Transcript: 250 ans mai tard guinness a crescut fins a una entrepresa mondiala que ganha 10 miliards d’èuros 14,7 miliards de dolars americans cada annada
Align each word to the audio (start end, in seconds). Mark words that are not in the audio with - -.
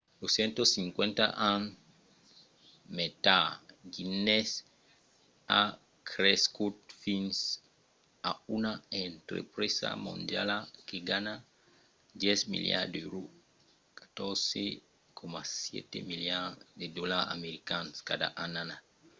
250 0.19 1.25
ans 1.49 1.65
mai 2.95 3.09
tard 3.25 3.55
guinness 3.93 4.49
a 5.59 5.61
crescut 6.11 6.77
fins 7.03 7.35
a 8.29 8.31
una 8.57 8.73
entrepresa 9.07 9.89
mondiala 10.05 10.57
que 10.87 10.97
ganha 11.09 11.33
10 12.21 12.39
miliards 12.53 12.91
d’èuros 12.93 13.29
14,7 13.99 15.99
miliards 16.11 16.57
de 16.79 16.85
dolars 16.97 17.31
americans 17.37 17.93
cada 18.09 18.27
annada 18.43 18.77